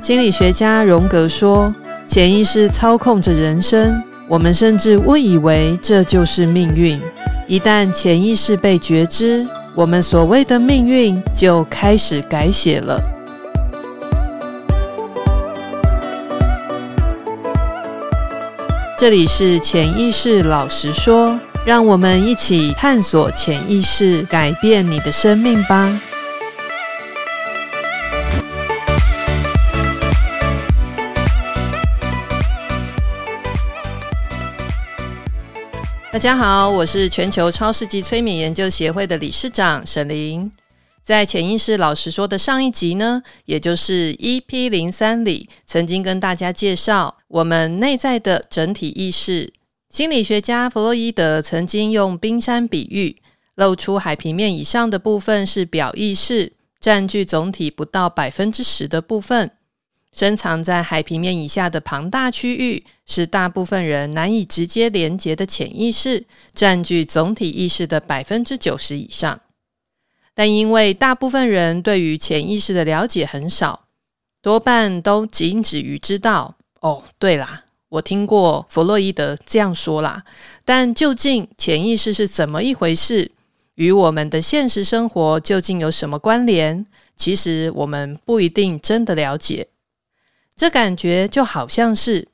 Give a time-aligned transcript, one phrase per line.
[0.00, 1.74] 心理学家荣格说
[2.06, 7.00] ：“潜意识操控着人生，我们甚至误以为这就是命运。
[7.46, 13.00] 一旦潜意识被觉知，我们所谓的命运就开始改写了。”
[18.98, 25.98] 这里是潜意识老实说，让我们一起探索潜意识，改变你的生命吧。
[36.12, 40.52] 大家好，我是全球超世纪催眠研究协会的理事长沈伶。
[41.02, 49.54] 在潜意识老师说的上一集呢，也就是 EP 零三里，曾经跟大家介绍我们内在的整体意识。
[49.94, 53.22] 心理学家弗洛伊德曾经用冰山比喻，
[53.54, 59.52] 露出海平面以上的部分是表意识，占据总体不到百分之十的部分。
[60.10, 69.42] 深藏在海平面以下的庞大区域，是大部分人难以直接连接的潜意识，占据总体意识的百分之九十以上。
[70.34, 73.84] 但因为大部分人对于潜意识的了解很少，
[74.42, 76.56] 多半都仅止于知道。
[76.80, 77.63] 哦，对啦，
[77.94, 80.24] 我听过弗洛伊德这样说啦。
[80.64, 83.30] 但究竟潜意识是怎么一回事？
[83.76, 86.84] 与我们的现实生活究竟有什么关联？
[87.16, 89.68] 其实我们不一定真的了解。
[90.56, 92.26] 这感觉就好像是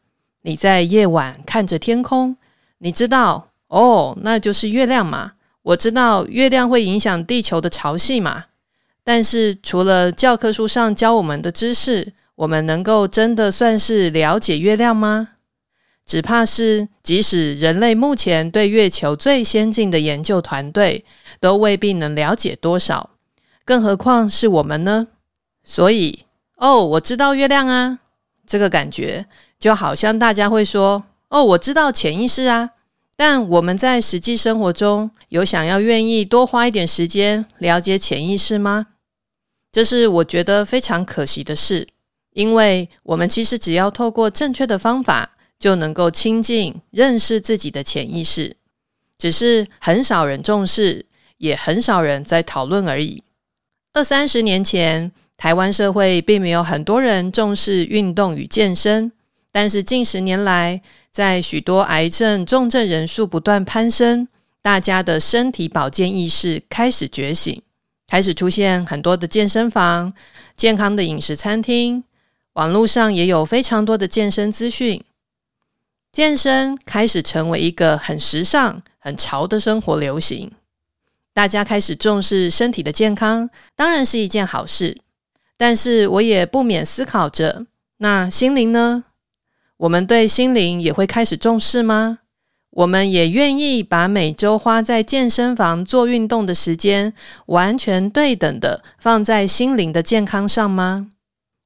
[0.42, 2.36] 你在夜晚看着天空，
[2.78, 5.32] 你知道哦，那就是月亮嘛。
[5.62, 8.46] 我知道月亮会影响地球的潮汐嘛。
[9.04, 15.28] 但是除了教科书上教我们的知识，我们能够真的算是了解月亮吗？
[16.10, 21.04] 只怕是，即使人类目前对月球最先进的研究团队，
[21.38, 23.10] 都未必能了解多少，
[23.64, 25.06] 更何况是我们呢？
[25.62, 26.24] 所以，
[26.56, 28.00] 哦，我知道月亮啊。
[28.44, 29.26] 这个感觉
[29.60, 32.70] 就好像大家会说：“哦，我知道潜意识啊。”
[33.16, 38.88] 但我们在实际生活中有想要愿意多花一点时间了解潜意识吗？
[39.70, 41.86] 这是我觉得非常可惜的事，
[42.32, 48.56] 因为我们其实只要透过正确的方法，就能够亲近、认识自己的潜意识，
[49.18, 51.04] 只是很少人重视，
[51.36, 53.22] 也很少人在讨论而已。
[53.92, 59.12] 二三十年前，台湾社会并没有很多人重视运动与健身，
[59.52, 64.28] 但是近十年来，在许多癌症重症人数不断攀升，
[64.62, 67.60] 大家的身体保健意识开始觉醒，
[68.06, 70.14] 开始出现很多的健身房、
[70.56, 72.04] 健康的饮食餐厅，
[72.54, 75.02] 网络上也有非常多的健身资讯，
[76.12, 80.50] 健身开始成为一个很时尚、很潮的生活流行，
[81.32, 84.98] 大家开始重视身体的健康，当然是一件好事。
[85.56, 87.66] 但是我也不免思考着，
[87.98, 89.04] 那心灵呢？
[89.76, 92.18] 我们对心灵也会开始重视吗？
[92.70, 97.14] 我们也愿意把每周花在健身房做运动的时间，
[97.46, 101.08] 完全对等的放在心灵的健康上吗？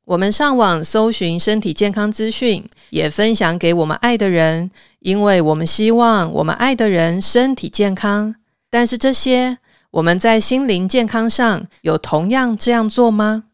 [0.07, 8.35] 我们上网搜寻身体健康资讯，也分享给我们爱的人，因为我们希望我们爱的人身体健康。
[8.69, 9.57] 但是这些，
[9.93, 13.45] 我们在心灵健康上有同样这样做吗？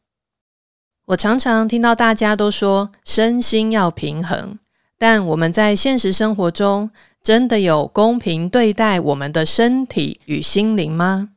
[1.06, 4.58] 我常常听到大家都说身心要平衡，
[4.98, 6.90] 但我们在现实生活中
[7.22, 11.28] 真的有公平对待我们的身体与心灵吗？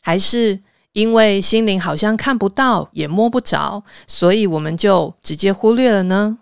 [0.00, 0.60] 还是
[0.98, 6.38] 因为心灵好像看不到也摸不着，所以我们就直接忽略了呢？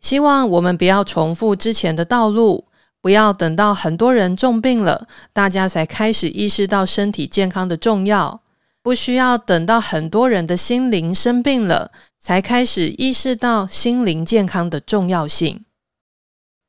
[0.00, 2.64] 希望我们不要重复之前的道路，
[3.00, 8.40] 不要等到很多人重病了，大家才开始意识到身体健康的重要。
[8.82, 15.65] 不需要等到很多人的心灵生病了，才开始意识到心灵健康的重要性。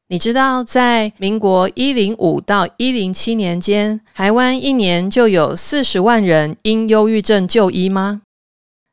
[0.09, 8.21] 你知道，在民国一零五到一零七年间，台湾一年就有四十万人因忧郁症就医吗？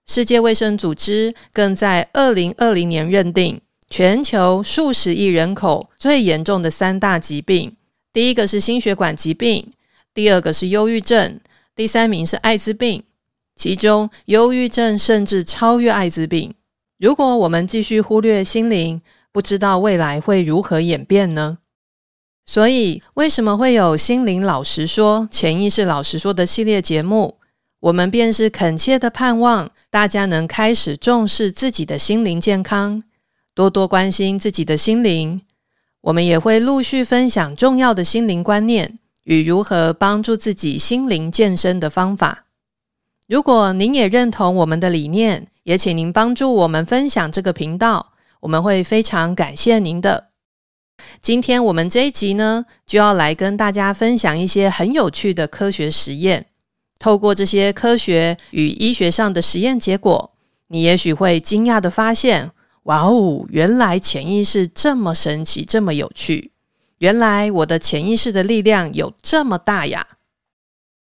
[0.06, 7.76] 世界卫生组织更在二零二零年认定，全球数十亿人口最严重的三大疾病，
[8.12, 9.72] 第一个是心血管疾病，
[10.12, 11.38] 第二个是忧郁症，
[11.76, 13.04] 第三名是艾滋病。
[13.54, 16.52] 其中，忧郁症甚至超越艾滋病。
[16.98, 19.00] 如果我们继续忽略心灵，
[19.34, 21.58] 不知道未来会如何演变呢？
[22.46, 27.38] 所以，为什么会有“心灵老实说”、“潜意识老实说”的系列节目？
[27.80, 33.02] 我们便是恳切的盼望大家能开始重视自己的心灵健康，
[33.56, 35.40] 多多关心自己的心灵。
[36.02, 42.44] 我们也会陆续分享重要的心灵观念，与如何帮助自己心灵健身的方法。
[43.26, 48.12] 如果您也认同我们的理念，也请您帮助我们分享这个频道，
[48.44, 50.28] 我们会非常感谢您的。
[51.20, 56.46] 今天我们这一集呢，就要来跟大家分享一些很有趣的科学实验。
[56.98, 60.32] 透过这些科学与医学上的实验结果，
[60.68, 62.50] 你也许会惊讶的发现：
[62.84, 66.52] 哇哦，原来潜意识这么神奇，这么有趣！
[66.98, 70.06] 原来我的潜意识的力量有这么大呀！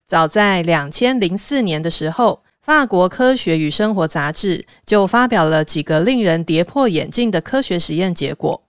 [0.06, 8.61] 早在两千零四年的时候，法国科学与生活杂志就发表了几个令人跌破眼镜的科学实验结果。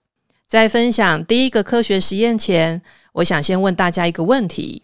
[0.47, 2.81] 在分享第一个科学实验前，
[3.11, 4.83] 我想先问大家一个问题：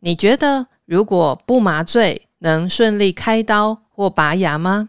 [0.00, 4.88] 你觉得如果不麻醉，能顺利开刀或拔牙吗？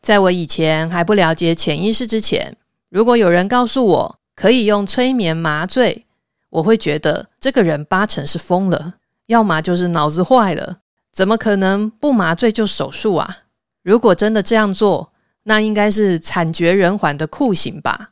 [0.00, 2.56] 在我以前还不了解潜意识之前，
[2.88, 6.06] 如果有人告诉我可以用催眠麻醉，
[6.50, 8.94] 我会觉得这个人八成是疯了，
[9.26, 10.78] 要么就是脑子坏了，
[11.14, 13.38] 怎么可能不麻醉就手术啊？
[13.84, 15.12] 如果真的这样做，
[15.44, 18.10] 那应该是惨绝人寰的酷刑吧？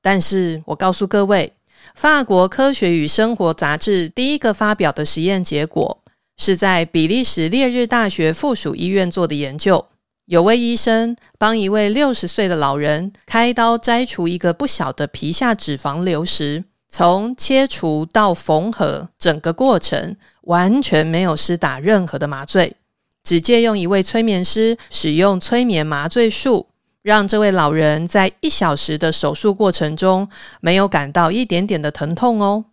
[0.00, 1.54] 但是我告诉各位，
[1.94, 6.04] 法国科学与生活杂志第一个发表的实验结果
[6.36, 9.86] 是在比利时列日大学附属医院做的研究。
[10.26, 20.16] 有位医生帮一位六十岁的老人开刀摘除一个不小的皮下脂肪瘤时，从切除到缝合整个过程
[20.46, 22.74] 完全没有施打任何的麻醉，
[23.22, 26.66] 只借用一位催眠师使用催眠麻醉术。
[27.02, 30.28] 让这位老人在一小时的手术过程中
[30.60, 32.64] 没有感到一点点的疼痛哦。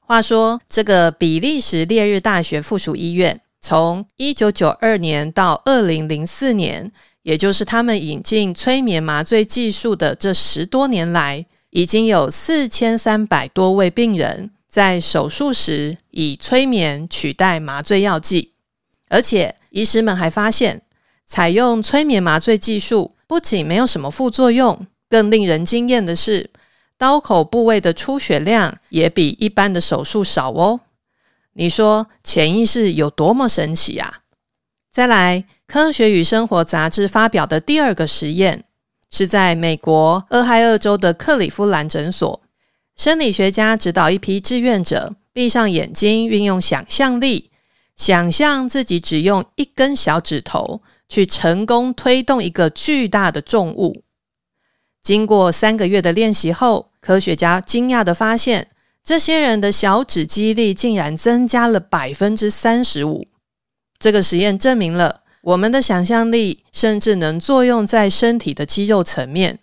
[0.00, 6.90] 话说，这个比利时列日大学附属医院从一九九二年到二零零四年，
[7.24, 18.54] 也就是他们引进催眠麻醉技术的这十多年来，已经有四千三百多位病人在手术时以催眠取代麻醉药剂，
[19.10, 20.80] 而且医师们还发现，
[21.26, 23.14] 采用催眠麻醉技术。
[23.26, 26.48] 不仅没有什么副作用，更令人惊艳的是，
[26.96, 30.80] 刀口部位的出血量也比一般的手术少哦。
[31.52, 34.20] 你说潜意识有多么神奇呀？
[34.90, 38.64] 再来，《科学与生活》杂志发表的第二个实验，
[39.10, 42.41] 是在美国俄亥俄州的克里夫兰诊所，
[42.96, 47.50] 生理学家指导一批志愿者闭上眼睛，运用想象力，
[47.96, 50.82] 想象自己只用一根小指头。
[51.08, 54.02] 去成功推动一个巨大的重物。
[55.02, 58.68] 经过三个月的练习后，科学家惊讶地发现，
[59.04, 63.26] 这些人的小指肌力竟然增加了百分之三十五。
[63.98, 69.58] 这个实验证明了，我们的想象力甚至能作用在身体的肌肉层面。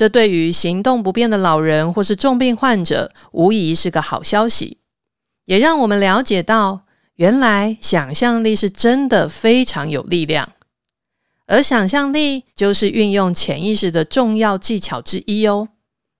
[0.00, 4.78] 这对于行动不便的老人或是重病患者，无疑是个好消息。
[5.44, 6.86] 也让我们了解到，
[7.16, 10.52] 原来想象力是真的非常有力量。
[11.46, 15.68] 而想象力就是运用潜意识的重要技巧之一哦。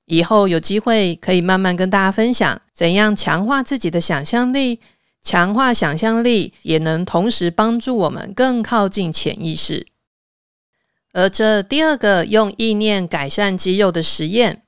[0.04, 4.80] 以后有机会可以慢慢跟大家分享，怎样强化自己的想象力，
[5.22, 9.86] 强化想象力也能同时帮助我们更靠近潜意识。
[11.12, 14.62] 而这第二个用意念改善肌肉的实验，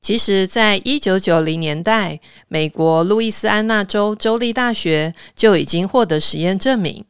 [0.00, 7.04] 其实在一九九零年代，美国路易斯安那州州立大学就已经获得实验证明。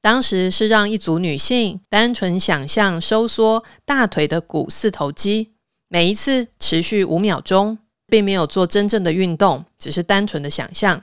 [0.00, 5.52] 当时是让一组女性单纯想象收缩大腿的股四头肌，
[5.88, 11.02] 每一次持续五秒钟，并没有做真正的运动，只是单纯的想象。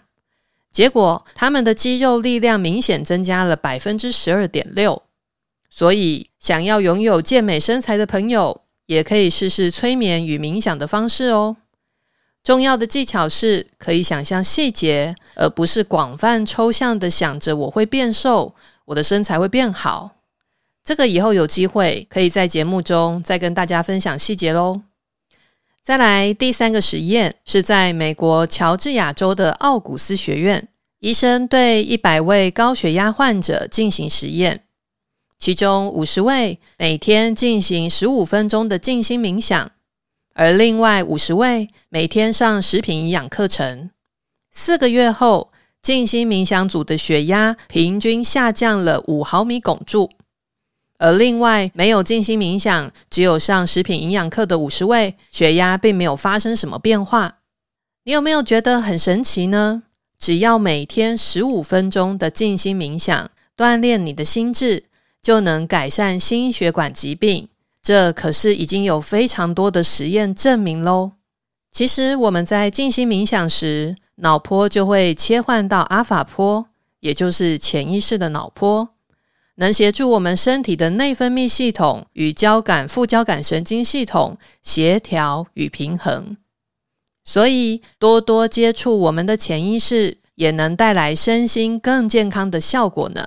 [0.72, 5.04] 结果，他们的肌肉力量明显增加了百分之十二点六。
[5.74, 11.56] 所以，想要拥有健美身材的朋友，也可以试试催眠与冥想的方式哦。
[12.44, 18.54] 重要的技巧是可以想象细节，而不是广泛抽象的想着我会变瘦。
[18.86, 20.18] 我的身材会变好，
[20.84, 24.82] 这个以后有机会可以在节目中再跟大家分享细节喽。
[25.82, 30.68] 再来第三个实验是在美国乔治亚州的奥古斯学院，
[31.00, 34.64] 医生对一百位高血压患者进行实验，
[35.42, 39.72] 其中五十位每天进行十五分钟的静心冥想，
[40.36, 43.90] 而另外五十位每天上食品营养课程。
[44.52, 50.12] 四个月后，静心冥想组的血压平均下降了五毫米汞柱，
[51.00, 57.40] 而另外没有静心冥想，只有上食品营养课的五十位，血压并没有发生什么变化。
[58.04, 59.82] 你有没有觉得很神奇呢？
[60.20, 64.84] 只要每天十五分钟的静心冥想，锻炼你的心智，
[65.22, 67.48] 就能改善心血管疾病。
[67.82, 71.14] 这可是已经有非常多的实验证明喽。
[71.72, 76.68] 其实我们在静心冥想时，脑波就会切换到阿法波，
[77.00, 78.90] 也就是潜意识的脑波，
[79.56, 86.38] 能协助我们身体的内分泌系统与交感副交感神经系统协调与平衡。
[87.24, 93.26] 所以，多多接触我们的潜意识，也能带来身心更健康的效果呢。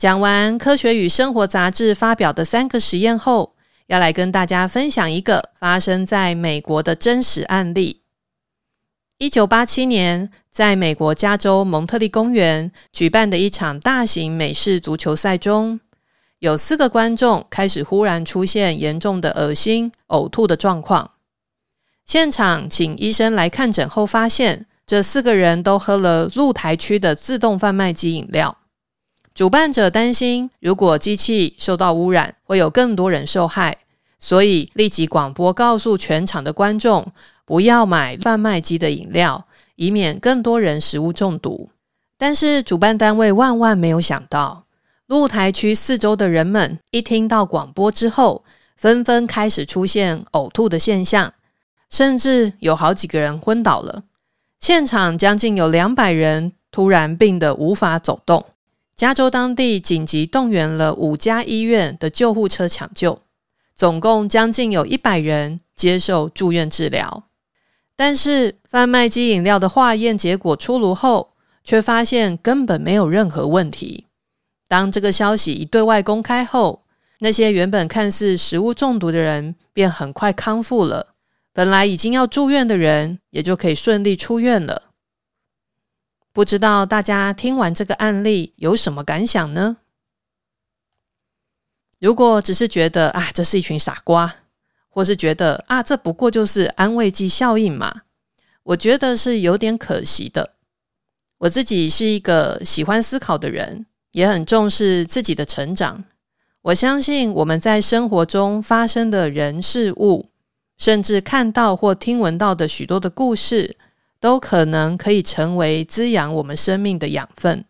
[0.00, 3.54] 讲完《科学与生活》杂志发表的三个实验后，
[3.88, 8.00] 要来跟大家分享一个发生在美国的真实案例。
[9.18, 15.78] 一九八七年，在美国加州蒙特利公园举办的一场大型美式足球赛中，
[16.38, 21.10] 有四个观众开始忽然出现严重的恶心、呕吐的状况。
[22.06, 28.56] 现场请医生来看诊后，发现这四个人都喝了露台区的自动贩卖机饮料。
[29.32, 33.78] 主办者担心，如果机器受到污染，会有更多人受害，
[34.18, 37.12] 所以立即广播告诉全场的观众，
[37.44, 39.46] 不要买贩卖机的饮料，
[39.76, 41.70] 以免更多人食物中毒。
[42.18, 44.66] 但是主办单位万万没有想到，
[45.06, 48.44] 露台区四周的人们一听到广播之后，
[48.76, 51.32] 纷纷开始出现呕吐的现象，
[51.88, 54.02] 甚至有好几个人昏倒了。
[54.58, 58.44] 现场将近有两百人突然病得无法走动。
[59.00, 63.22] 加州当地紧急动员了五家医院的救护车抢救，
[63.74, 67.24] 总共将近有一百人接受住院治疗。
[67.96, 71.32] 但是贩卖机饮料的化验结果出炉后，
[71.64, 74.04] 却发现根本没有任何问题。
[74.68, 76.82] 当这个消息一对外公开后，
[77.20, 81.14] 那些原本看似食物中毒的人便很快康复了，
[81.54, 84.89] 本来已经要住院的人也就可以顺利出院了。
[86.32, 89.78] 不知道大家听完这个案例有什么感想呢？
[91.98, 94.36] 如果只是觉得啊，这是一群傻瓜，
[94.88, 98.02] 或是觉得啊，这不过就是安慰剂效应嘛，
[98.62, 100.54] 我觉得是有点可惜的。
[101.38, 106.04] 我自己是一个喜欢思考的人，也很重视自己的成长。
[106.62, 110.30] 我相信我们在生活中发生的人事物，
[110.78, 113.76] 甚至看到或听闻到的许多的故事。
[114.20, 117.64] 都可能可以成为滋养我们生命的养分，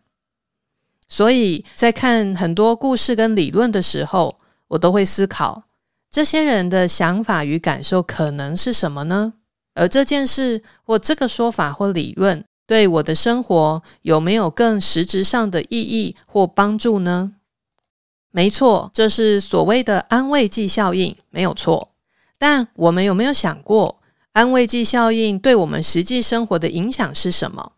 [1.07, 5.63] 所以在看很多故事跟理论的时候，我都会思考
[6.11, 9.33] 这些人的想法与感受可能是什么呢？
[9.73, 17.31] 而这件事或这个说法或理论对我的生活有没有更实质上的意义或帮助呢？
[18.31, 21.93] 没错，这是所谓的安慰剂效应，没有错。
[22.37, 24.00] 但我们有没有想过，
[24.33, 27.73] 安慰剂效应对我们实际生活的影响是什么？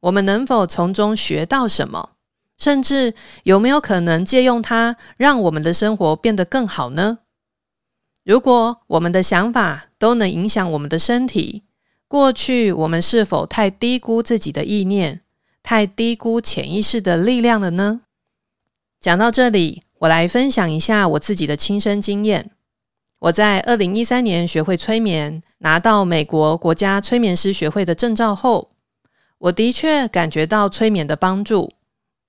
[0.00, 2.10] 我们能否从中学到什么？
[2.58, 7.18] 甚至有没有可能借用它，让我们的生活变得更好呢？
[8.24, 11.62] 如果我们的想法都能影响我们的身体，
[12.08, 15.20] 过去我们是否太低估自己的意念，
[15.62, 18.00] 太低估潜意识的力量了呢？
[19.00, 22.50] 讲到这里，我来分享一下我自己的亲身经验。
[23.20, 28.72] 我在二零一三年学会催眠，拿到美国国家催眠师学会的证照后，
[29.38, 31.72] 我的确感觉到催眠的帮助，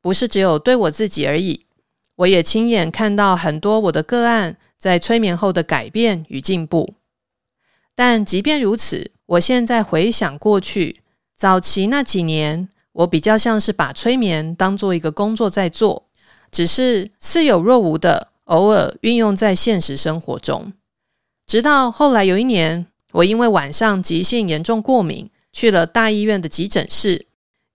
[0.02, 1.66] 不是只有对我自己而已。
[2.18, 6.94] 我也亲眼看到很多我的个案在催眠后的改变与进步。
[7.94, 11.02] 但即便如此，我现在回想过去，
[11.36, 16.08] 早期那几年，我比较像是把催眠当做一个工作在做，
[16.50, 20.74] 只是似有若无的偶尔运用在现实生活中。
[21.46, 27.28] 直到后来有一年，我因为晚上急性严重过敏，去了大医院的急诊室。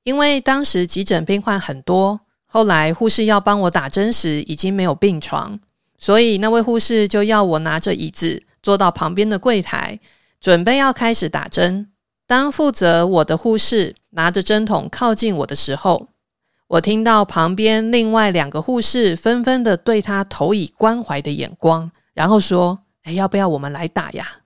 [0.03, 5.61] 因为当时急诊病患很多，后来护士要帮我打针时，已经没有病床，
[5.99, 10.01] 所以那位护士就要我拿着椅子坐到旁边的柜台，
[10.41, 11.91] 准备要开始打针。
[12.27, 16.09] 当负责我的护士拿着针筒靠近我的时候，
[16.71, 22.81] 我听到旁边另外两个护士纷纷的对他投以关怀的眼光，然后说。
[23.03, 24.43] 哎，要不要我们来打呀？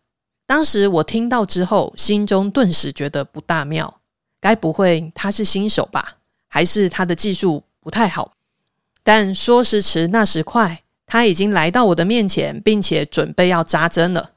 [0.46, 4.00] 当时我听到之后，心中顿时觉得不大妙。
[4.40, 6.18] 该不会他是新手吧？
[6.48, 8.34] 还是他的技术不太好？
[9.02, 14.30] 但说时迟，那时快，他已经来到我的面前，并且准备要扎针了。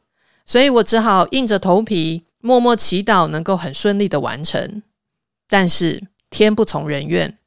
[0.47, 4.81] 所以我只好硬着头皮，默默祈祷能够很顺利的完成。
[5.47, 7.37] 但是天不从人愿，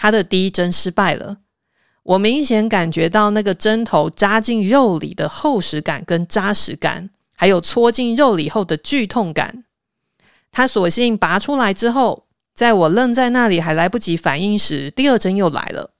[0.00, 1.36] 他的第一针失败了。
[2.02, 9.64] 我明显感觉到那个针头扎进肉里的厚实感跟扎实感，还有戳进肉里后的剧痛感。
[10.50, 15.90] 他索性拔出来之后，在我愣在那里还来不及反应时，第二针又来了。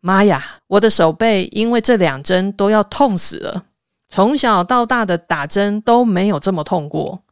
[0.00, 0.58] 妈呀！
[0.68, 3.64] 我的手背因为这两针都要痛死了。
[4.06, 7.24] 从小到大的打针都没有这么痛过。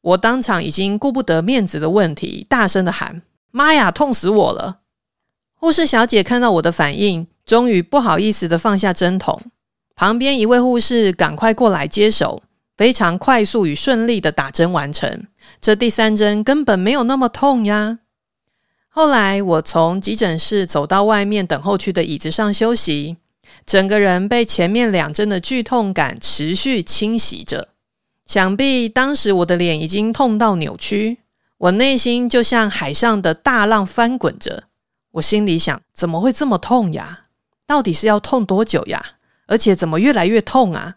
[0.00, 3.20] 我当场已经顾不得面子的问题，大声的喊
[3.52, 4.78] ：“妈呀，痛死我了！”
[5.66, 9.36] 护士小姐看到我的反应，终于不好意思的放下针筒。
[9.96, 12.44] 旁边一位护士赶快过来接手，
[12.76, 15.26] 非常快速与顺利的打针完成。
[15.60, 17.98] 这第三针根本没有那么痛呀。
[18.86, 23.16] 后来我从急诊室走到外面等候区的椅子上休息，
[23.66, 27.70] 整个人被前面两针的剧痛感持续侵袭着。
[28.24, 31.18] 想必当时我的脸已经痛到扭曲，
[31.58, 34.62] 我内心就像海上的大浪翻滚着。
[35.16, 37.26] 我心里想：怎么会这么痛呀？
[37.66, 39.02] 到底是要痛多久呀？
[39.46, 40.96] 而且怎么越来越痛啊？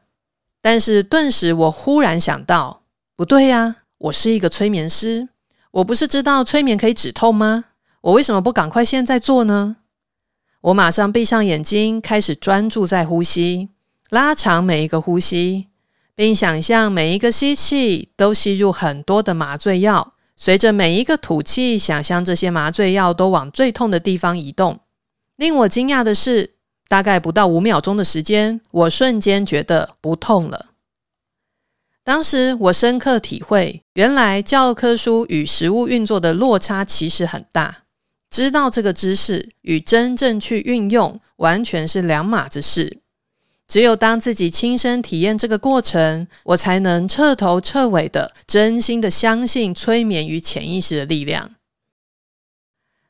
[0.61, 2.83] 但是顿时我忽然想到，
[3.15, 5.29] 不对呀，我是一个催眠师，
[5.71, 7.65] 我不是知道催眠可以止痛吗？
[8.01, 9.77] 我为什么不赶快现在做呢？
[10.61, 13.69] 我马上闭上眼睛，开始专注在呼吸，
[14.09, 15.67] 拉长每一个呼吸。
[16.13, 24.79] 并想象每一个吸气都吸入很多的麻醉药，随着每一个吐气，想象这些麻醉药都往最痛的地方移动。
[25.35, 26.53] 令我惊讶的是，
[26.87, 30.67] 大概不到五秒钟的时间，我瞬间觉得不痛了。
[32.05, 37.83] 当时我深刻体会，原来教科书与实物运作的落差其实很大。
[38.29, 42.99] 知道这个知识与真正去运用，完全是两码子事。
[43.69, 51.51] 只有当自己亲身体验这个过程，我才能彻头彻尾的、真心的相信催眠与潜意识的力量。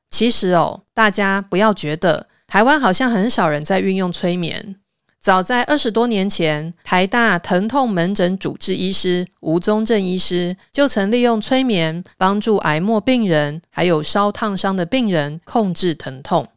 [0.10, 4.76] 其实哦，大家不要觉得台湾好像很少人在运用催眠。
[5.18, 16.48] 早在二十多年前，台大疼痛门诊主治医师吴宗正医师就曾利用催眠帮助癌末病人还有烧烫伤的病人控制疼痛。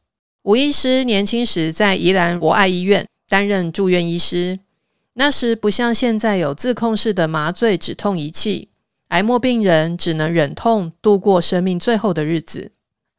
[0.42, 3.06] 吴医师年轻时在宜兰博爱医院。
[3.32, 4.60] 担任住院医师，
[5.14, 8.68] 那时不像现在有自控式的麻醉止痛仪器，
[9.08, 12.72] 癌末病人只能忍痛度过生命最后的日子。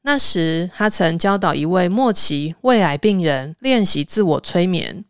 [0.04, 5.04] 那时他曾教导一位末期胃癌病人练习自我催眠，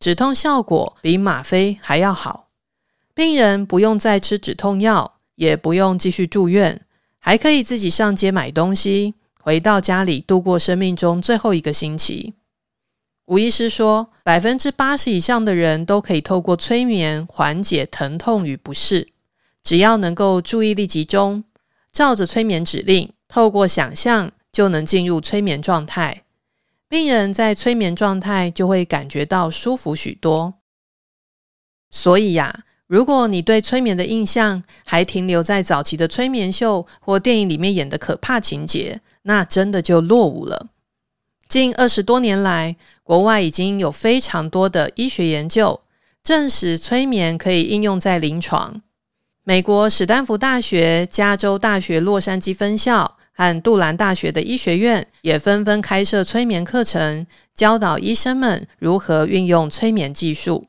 [0.00, 2.48] 止痛效果比吗啡还要好，
[3.12, 6.80] 病人不用再吃止痛药，也不用继续住院，
[7.18, 12.32] 还可以自己上街买东西，回到家里度过生命中最后一个星期。
[13.28, 19.08] 吴医师说，百分之八十以上的人都可以透过催眠缓解疼痛与不适，
[19.62, 21.44] 只要能够注意力集中，
[21.92, 26.22] 照着催眠指令，透过想象就能进入催眠状态。
[26.88, 30.54] 病人在催眠状态就会感觉到舒服许多。
[31.90, 40.68] 所以呀，如果你对催眠的印象还停留在早期的催眠秀或电影里面演的可怕情节，那真的就落伍了。
[41.48, 45.80] 近二十多年来，国外已经有非常多的医学研究
[46.22, 48.78] 证实催眠可以应用在临床。
[49.44, 60.66] 美国史丹福大学、加州大学洛杉矶分校和杜兰大学的医学院也纷纷开设催眠课程，教导医生们如何运用催眠技术。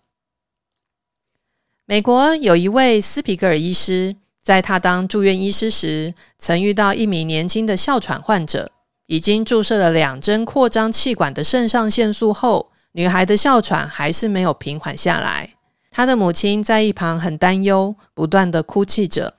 [1.86, 8.72] 美国有一位斯皮格尔医师，在他当住院医师时，曾遇到一名年轻的哮喘患者。
[9.10, 15.56] 已经注射了两针扩张气管的肾上腺素后，女孩的哮喘还是没有平缓下来。
[15.90, 19.34] 她的母亲在一旁很担忧，不断地哭泣着。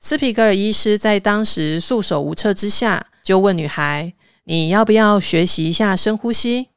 [0.00, 4.14] 斯皮格尔医师在当时束手无策之下，就问女孩
[4.44, 6.70] ：“你要不要学习一下深呼吸？”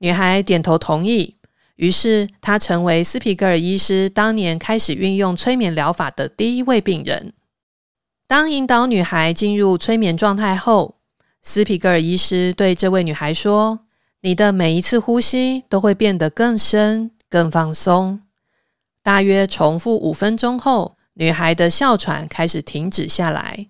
[0.00, 1.36] 女孩点头同意。
[1.76, 7.32] 于是她成为斯皮格尔医师当年开始运用催眠疗法的第一位病人。
[8.28, 10.96] 当引导女孩进入催眠状态后，
[11.42, 13.80] 斯皮格尔医师对这位女孩说
[14.20, 18.20] ：“你的每一次呼吸都会变得更深、更放松。
[19.02, 23.68] 大约重复五分钟后，女孩的哮喘开始停止下来，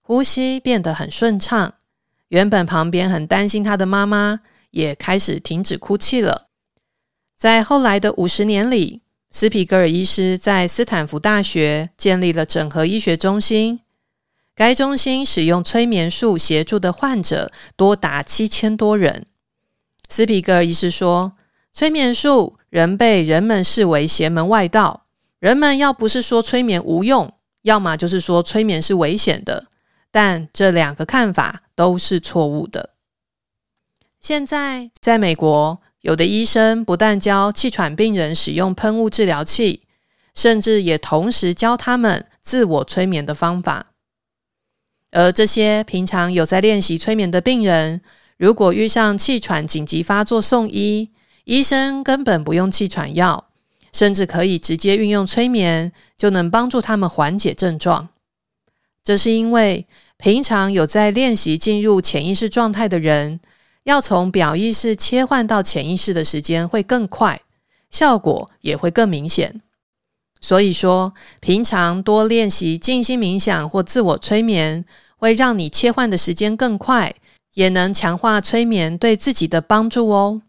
[0.00, 1.74] 呼吸变得很顺畅。
[2.28, 4.40] 原本旁边很担心她的妈妈
[4.72, 6.48] 也开始停止哭泣了。
[7.36, 13.78] 在后来的五十年里，斯皮格尔医师在斯坦福大学建立了整合医学中心。”
[14.54, 19.26] 该中心使用催眠术协助的患者多达七千多人。
[20.08, 21.32] 斯皮格尔医师说
[21.72, 25.06] ：“催眠术仍被人们视为邪门外道，
[25.38, 29.68] 人们要不是说催眠无用，要么就是说催眠是危险的。
[30.10, 32.90] 但这两个看法都是错误的。
[34.20, 39.84] 现在，在美国，有的医生不但教气喘病人使用喷雾治疗器，
[40.34, 43.86] 甚至也同时教他们自我催眠的方法。”
[45.12, 48.00] 而这些平常有在练习催眠的病人，
[48.38, 51.10] 如果遇上气喘紧急发作送医，
[51.44, 53.46] 医生根本不用气喘药，
[53.92, 58.08] 甚至可以直接运用催眠，就能帮助他们缓解症状。
[59.04, 63.40] 这是因为平常有在练习进入潜意识状态的人，
[63.84, 67.42] 要从表意识切换到潜意识的时间会更快，
[67.90, 69.60] 效果也会更明显。
[70.42, 74.84] 所以说，平常多练习静心冥想或自我催眠，
[75.16, 77.14] 会让你切换的时间更快，
[77.54, 80.42] 也能强化催眠对自己的帮助哦。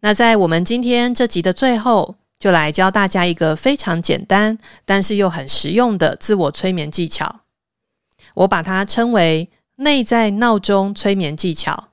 [0.00, 7.42] 那在我们今天这集的最后，就来教大家一个非常简单，但是又很实用的自我催眠技巧。
[8.34, 11.90] 我把它称为内在闹钟催眠技巧。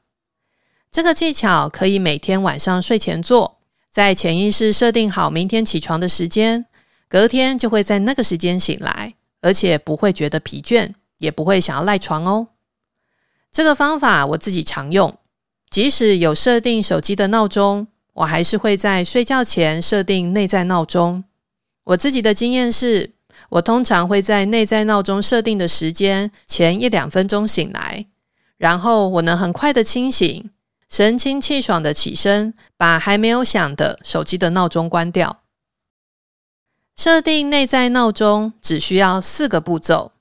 [0.89, 3.58] 这个技巧可以每天晚上睡前做。
[3.99, 6.65] 在潜意识设定好明天起床的时间，
[7.09, 12.47] 隔天就会在那个时间醒来，而且不会觉得疲倦，也不会想要赖床哦。
[13.51, 15.17] 这个方法我自己常用，
[15.69, 21.25] 即使有设定手机的闹钟，我还是会在睡觉前设定内在闹钟。
[21.83, 23.11] 我自己的经验是，
[23.49, 28.05] 我通常会在内在闹钟设定的时间前一两分钟醒来，
[28.55, 30.49] 然后我能很快的清醒。
[30.89, 35.43] 神清气爽的起身，把还没有响的手机的闹钟关掉。
[36.95, 40.11] 设定内在闹钟只需要四个步骤。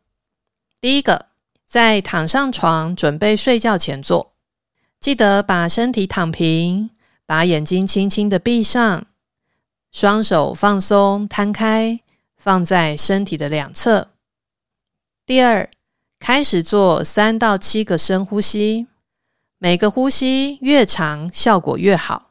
[0.80, 1.26] 第一个，
[1.66, 4.34] 在躺上床准备睡觉前做，
[5.00, 6.90] 记得把身体躺平，
[7.24, 9.06] 把眼睛轻轻的闭上，
[9.90, 11.98] 双手放松摊开，
[12.36, 14.10] 放在身体的两侧。
[15.24, 15.68] 第二，
[16.20, 18.86] 开始做三到七个深呼吸。
[19.60, 22.30] 每个呼吸越长，效果越好。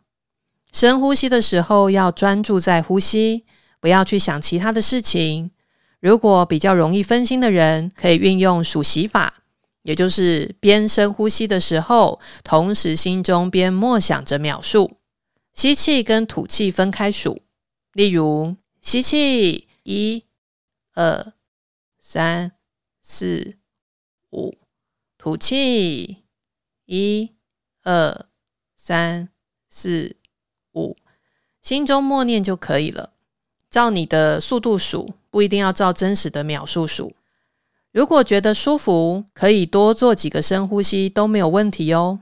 [0.71, 3.45] 深呼吸的时候要专注在呼吸，
[3.81, 5.51] 不要去想其他的事情。
[5.99, 9.43] 如果比较容易分心的人，可以运用数息法，
[9.81, 14.97] 也就是边深呼吸的时候，同时心中边默想着秒数，
[15.53, 17.41] 吸气跟吐气分开数。
[17.91, 20.23] 例如，吸气一、
[20.93, 21.33] 二、
[21.99, 22.53] 三、
[23.01, 23.57] 四、
[24.31, 24.55] 五，
[25.17, 26.26] 吐气。
[26.87, 27.33] 一、
[27.83, 28.25] 二、
[28.75, 29.29] 三、
[29.69, 30.15] 四、
[30.73, 30.97] 五，
[31.61, 33.11] 心中默念就可以了。
[33.69, 37.13] 照你的速度数，不一定要照真实的秒数数。
[37.91, 42.21] 如果觉得舒服，可以多做几个深呼吸都没有问题哦。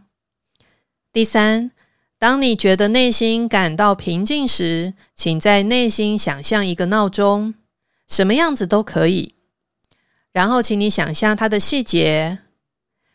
[1.13, 1.71] 第三，
[2.17, 7.53] 当你觉得内心感到平静时，请在内心想象一个闹钟，
[8.07, 9.35] 什么样子都可以。
[10.31, 12.39] 然后，请你想象它的细节，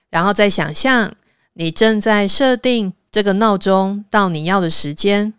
[0.09, 1.17] 然后再想象。
[1.55, 5.35] 你正在设定这个闹钟到你要的时间，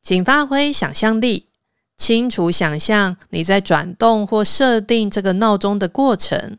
[0.00, 1.46] 请发挥想象力，
[1.96, 6.58] 清楚想象你在转动或设定这个闹钟的过程，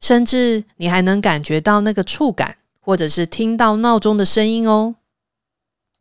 [0.00, 4.96] 甚至你还能感觉到那个触感，或者是听到闹钟的声音哦。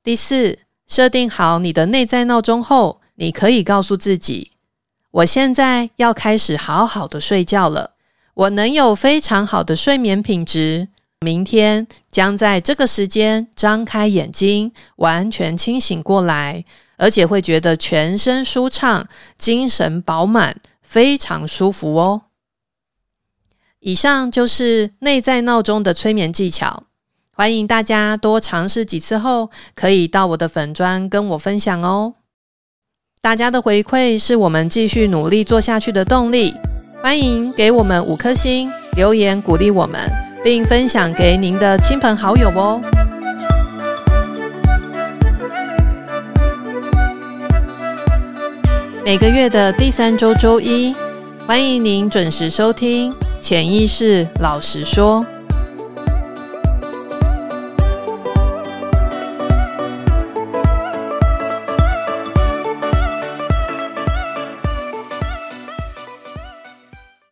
[0.04, 4.52] 第四，设定好你的内在闹钟后，你可以告诉自己：
[5.12, 7.92] 我现在要开始好好的睡觉了，
[8.34, 10.88] 我能有非常好的睡眠品质。
[11.24, 16.66] 明天将在这个时间张开眼睛，完全清醒过来，
[16.98, 19.08] 而且会觉得全身舒畅、
[19.38, 22.24] 精神饱满，非常舒服哦。
[23.82, 26.86] 以上就是内在闹钟的催眠技巧，
[27.34, 32.16] 欢迎大家多尝试几次后，可以到我的粉专跟我分享哦。
[33.22, 36.52] 大家的回馈是我们继续努力做下去的动力，
[37.04, 40.31] 欢迎给我们五颗星留言鼓励我们。
[40.44, 42.82] 并分享给您的亲朋好友哦。
[49.04, 50.96] 每个月的第三周周一，
[51.46, 55.22] 欢迎您准时收听《潜意识老实说》。